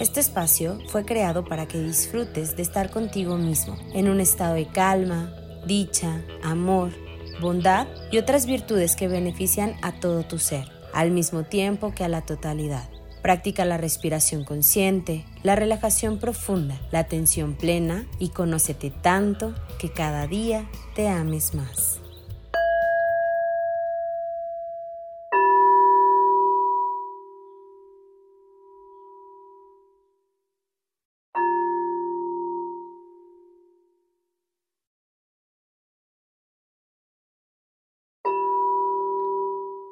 Este 0.00 0.20
espacio 0.20 0.78
fue 0.88 1.04
creado 1.04 1.44
para 1.44 1.68
que 1.68 1.78
disfrutes 1.78 2.56
de 2.56 2.62
estar 2.62 2.90
contigo 2.90 3.36
mismo, 3.36 3.76
en 3.94 4.08
un 4.08 4.20
estado 4.20 4.54
de 4.54 4.66
calma, 4.66 5.32
dicha, 5.66 6.22
amor, 6.42 6.90
bondad 7.40 7.86
y 8.10 8.18
otras 8.18 8.46
virtudes 8.46 8.96
que 8.96 9.08
benefician 9.08 9.74
a 9.82 9.92
todo 9.92 10.22
tu 10.24 10.38
ser, 10.38 10.66
al 10.92 11.10
mismo 11.10 11.44
tiempo 11.44 11.94
que 11.94 12.04
a 12.04 12.08
la 12.08 12.22
totalidad. 12.22 12.88
Practica 13.22 13.64
la 13.64 13.76
respiración 13.76 14.44
consciente, 14.44 15.24
la 15.42 15.54
relajación 15.54 16.18
profunda, 16.18 16.80
la 16.90 17.00
atención 17.00 17.54
plena 17.54 18.06
y 18.18 18.30
conócete 18.30 18.90
tanto 18.90 19.54
que 19.78 19.92
cada 19.92 20.26
día 20.26 20.68
te 20.94 21.08
ames 21.08 21.54
más. 21.54 22.00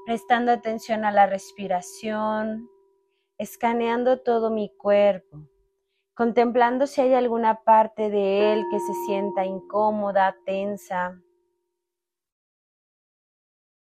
prestando 0.09 0.53
atención 0.53 1.05
a 1.05 1.13
la 1.13 1.27
respiración, 1.27 2.71
escaneando 3.39 4.21
todo 4.21 4.51
mi 4.51 4.69
cuerpo, 4.77 5.49
contemplando 6.15 6.89
si 6.89 7.01
hay 7.01 7.15
alguna 7.15 7.63
parte 7.63 8.11
de 8.11 8.53
él 8.53 8.65
que 8.69 8.81
se 8.81 8.93
sienta 9.07 9.45
incómoda, 9.47 10.37
tensa, 10.45 11.23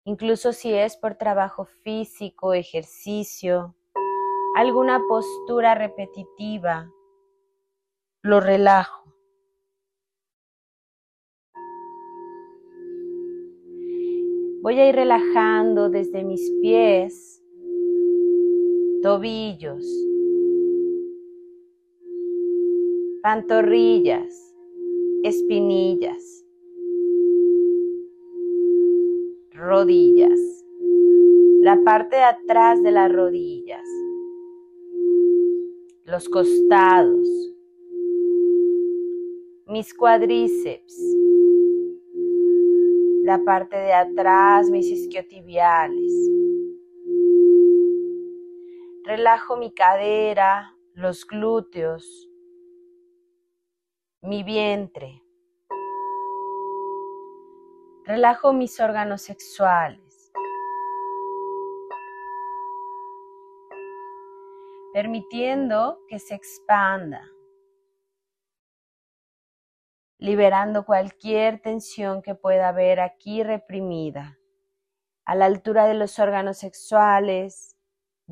incluso 0.05 0.55
si 0.55 0.72
es 0.72 0.97
por 0.97 1.17
trabajo 1.17 1.67
físico, 1.67 2.55
ejercicio, 2.55 3.77
alguna 4.56 5.00
postura 5.06 5.75
repetitiva, 5.75 6.91
lo 8.22 8.41
relajo. 8.41 9.03
Voy 14.62 14.78
a 14.78 14.89
ir 14.89 14.94
relajando 14.94 15.91
desde 15.91 16.25
mis 16.25 16.50
pies, 16.62 17.42
tobillos, 19.03 19.84
pantorrillas, 23.20 24.55
espinillas, 25.25 26.47
rodillas, 29.50 30.39
la 31.62 31.83
parte 31.83 32.14
de 32.14 32.22
atrás 32.22 32.81
de 32.84 32.92
las 32.92 33.12
rodillas, 33.12 33.84
los 36.05 36.28
costados, 36.28 37.28
mis 39.66 39.92
cuadríceps, 39.94 40.97
la 43.25 43.42
parte 43.44 43.77
de 43.77 43.92
atrás, 43.94 44.70
mis 44.70 44.87
isquiotibiales. 44.87 46.33
Relajo 49.05 49.56
mi 49.56 49.75
cadera, 49.75 50.77
los 50.95 51.27
glúteos, 51.27 52.28
mi 54.20 54.42
vientre. 54.42 55.22
Relajo 58.05 58.53
mis 58.53 58.78
órganos 58.81 59.22
sexuales. 59.22 60.33
Permitiendo 64.93 65.98
que 66.09 66.19
se 66.19 66.34
expanda 66.34 67.22
liberando 70.22 70.87
cualquier 70.87 71.60
tensión 71.60 72.22
que 72.22 72.37
pueda 72.37 72.69
haber 72.69 73.00
aquí 73.00 73.43
reprimida, 73.43 74.38
a 75.25 75.34
la 75.34 75.47
altura 75.47 75.87
de 75.87 75.94
los 75.94 76.21
órganos 76.21 76.59
sexuales, 76.59 77.77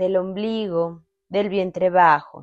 del 0.00 0.16
ombligo, 0.16 1.02
del 1.28 1.48
vientre 1.48 1.90
bajo. 1.90 2.40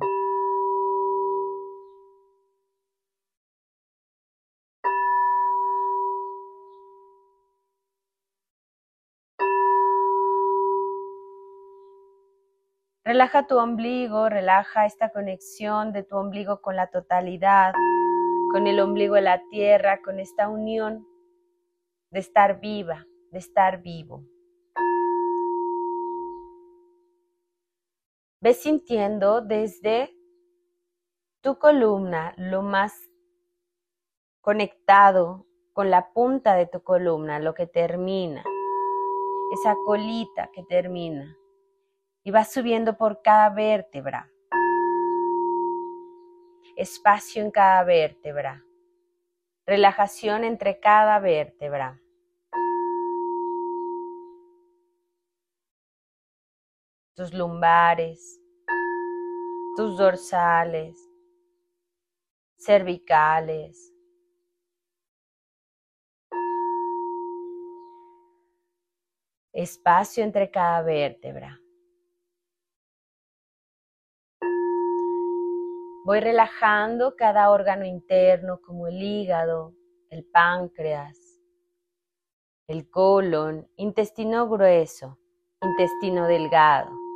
Relaja 13.04 13.46
tu 13.46 13.58
ombligo, 13.58 14.28
relaja 14.28 14.86
esta 14.86 15.10
conexión 15.10 15.92
de 15.92 16.04
tu 16.04 16.16
ombligo 16.16 16.62
con 16.62 16.76
la 16.76 16.86
totalidad 16.86 17.72
con 18.50 18.66
el 18.66 18.80
ombligo 18.80 19.14
de 19.14 19.22
la 19.22 19.42
tierra, 19.50 20.00
con 20.02 20.20
esta 20.20 20.48
unión 20.48 21.06
de 22.10 22.20
estar 22.20 22.60
viva, 22.60 23.06
de 23.30 23.38
estar 23.38 23.82
vivo. 23.82 24.22
Ves 28.40 28.62
sintiendo 28.62 29.40
desde 29.40 30.14
tu 31.40 31.58
columna 31.58 32.34
lo 32.36 32.62
más 32.62 32.94
conectado 34.40 35.46
con 35.72 35.90
la 35.90 36.12
punta 36.12 36.54
de 36.54 36.66
tu 36.66 36.82
columna, 36.82 37.38
lo 37.38 37.54
que 37.54 37.66
termina, 37.66 38.44
esa 39.52 39.74
colita 39.84 40.50
que 40.52 40.62
termina, 40.64 41.36
y 42.22 42.30
vas 42.30 42.52
subiendo 42.52 42.96
por 42.96 43.22
cada 43.22 43.50
vértebra 43.50 44.30
espacio 46.78 47.42
en 47.42 47.50
cada 47.50 47.82
vértebra, 47.82 48.64
relajación 49.66 50.44
entre 50.44 50.78
cada 50.78 51.18
vértebra. 51.18 52.00
Tus 57.18 57.34
lumbares, 57.34 58.40
tus 59.76 59.98
dorsales, 59.98 60.96
cervicales. 62.56 63.92
Espacio 69.52 70.22
entre 70.22 70.48
cada 70.52 70.82
vértebra. 70.82 71.58
Voy 76.04 76.20
relajando 76.20 77.16
cada 77.16 77.50
órgano 77.50 77.84
interno 77.84 78.60
como 78.60 78.86
el 78.86 79.02
hígado, 79.02 79.74
el 80.10 80.24
páncreas, 80.24 81.18
el 82.68 82.88
colon, 82.88 83.68
intestino 83.74 84.48
grueso, 84.48 85.18
intestino 85.60 86.28
delgado. 86.28 87.07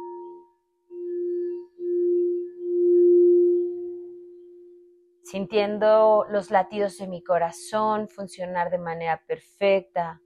Sintiendo 5.22 6.26
los 6.28 6.50
latidos 6.50 6.98
de 6.98 7.06
mi 7.06 7.22
corazón 7.22 8.08
funcionar 8.08 8.70
de 8.70 8.78
manera 8.78 9.22
perfecta, 9.26 10.20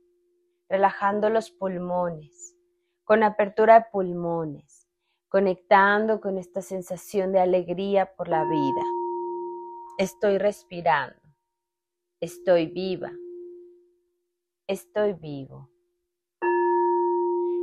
relajando 0.69 1.31
los 1.31 1.51
pulmones, 1.51 2.57
con 3.05 3.23
apertura 3.23 3.81
de 3.81 3.87
pulmones 3.93 4.87
conectando 5.29 6.21
con 6.21 6.39
esta 6.39 6.63
sensación 6.63 7.33
de 7.33 7.41
alegría 7.41 8.15
por 8.17 8.29
la 8.29 8.43
vida. 8.45 8.83
Estoy 9.99 10.39
respirando, 10.39 11.21
estoy 12.21 12.67
viva, 12.67 13.13
estoy 14.67 15.15
vivo. 15.15 15.69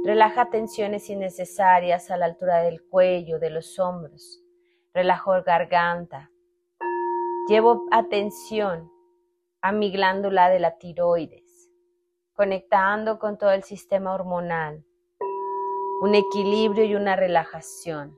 Relaja 0.04 0.50
tensiones 0.50 1.10
innecesarias 1.10 2.12
a 2.12 2.18
la 2.18 2.25
altura 2.25 2.62
del 2.62 2.84
cuello, 2.84 3.40
de 3.40 3.50
los 3.50 3.80
hombros. 3.80 4.44
Relajo 4.94 5.42
garganta. 5.44 6.30
Llevo 7.45 7.86
atención 7.92 8.90
a 9.62 9.74
mi 9.74 9.92
glándula 9.92 10.48
de 10.48 10.62
la 10.62 10.78
tiroides, 10.78 11.69
conectando 12.31 13.19
con 13.19 13.38
todo 13.38 13.51
el 13.51 13.63
sistema 13.63 14.13
hormonal. 14.13 14.86
Un 16.01 16.16
equilibrio 16.16 16.86
y 16.86 16.95
una 16.95 17.18
relajación. 17.18 18.18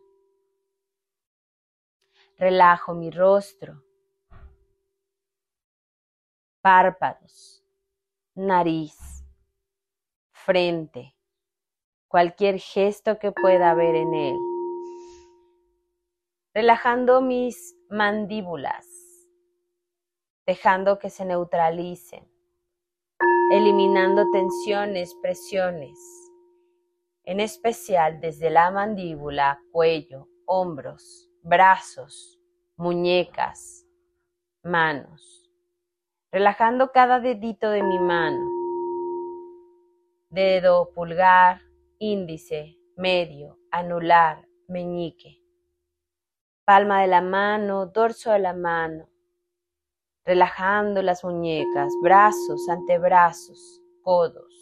Relajo 2.38 2.94
mi 2.94 3.10
rostro, 3.10 3.84
párpados, 6.62 7.64
nariz, 8.36 9.26
frente, 10.34 11.16
cualquier 12.08 12.60
gesto 12.60 13.18
que 13.18 13.32
pueda 13.32 13.72
haber 13.72 13.96
en 13.96 14.14
él. 14.14 14.38
Relajando 16.54 17.22
mis 17.22 17.76
mandíbulas, 17.90 18.95
dejando 20.46 21.00
que 21.00 21.10
se 21.10 21.26
neutralicen, 21.26 22.24
eliminando 23.52 24.30
tensiones, 24.32 25.16
presiones, 25.16 25.98
en 27.24 27.40
especial 27.40 28.20
desde 28.20 28.52
la 28.52 28.70
mandíbula, 28.70 29.60
cuello, 29.72 30.28
hombros, 30.46 31.32
brazos, 31.42 32.40
muñecas, 32.78 33.88
manos, 34.64 35.50
relajando 36.32 36.92
cada 36.92 37.20
dedito 37.20 37.72
de 37.72 37.82
mi 37.82 37.98
mano, 37.98 38.46
dedo, 40.30 40.92
pulgar, 40.94 41.62
índice, 41.98 42.78
medio, 42.96 43.58
anular, 43.72 44.48
meñique, 44.68 45.42
palma 46.66 47.02
de 47.02 47.08
la 47.08 47.22
mano, 47.22 47.88
dorso 47.88 48.32
de 48.32 48.40
la 48.40 48.54
mano, 48.54 49.10
relajando 50.26 51.04
las 51.04 51.24
muñecas, 51.24 51.94
brazos, 52.02 52.68
antebrazos, 52.68 53.82
codos, 54.02 54.54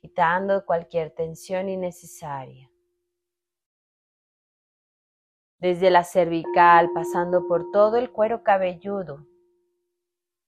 quitando 0.00 0.64
cualquier 0.64 1.10
tensión 1.10 1.68
innecesaria. 1.68 2.70
Desde 5.58 5.90
la 5.90 6.04
cervical, 6.04 6.90
pasando 6.94 7.46
por 7.46 7.70
todo 7.70 7.98
el 7.98 8.10
cuero 8.10 8.42
cabelludo, 8.42 9.26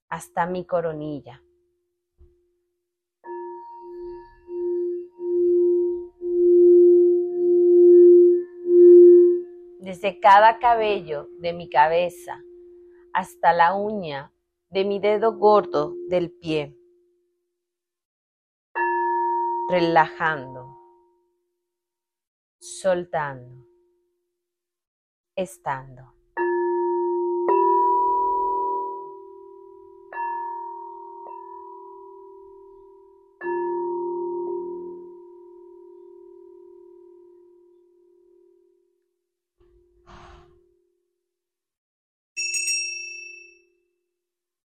hasta 0.09 0.47
mi 0.47 0.65
coronilla. 0.65 1.43
Desde 9.83 10.21
cada 10.21 10.61
cabello 10.61 11.29
de 11.41 11.53
mi 11.53 11.69
cabeza 11.69 12.41
hasta 13.13 13.53
la 13.53 13.75
uña 13.75 14.33
de 14.71 14.85
mi 14.85 15.01
dedo 15.01 15.37
gordo 15.37 15.93
del 16.09 16.31
pie, 16.31 16.79
relajando, 19.69 20.69
soltando, 22.61 23.67
estando. 25.35 26.15